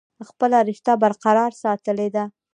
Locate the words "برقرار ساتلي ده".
1.03-2.23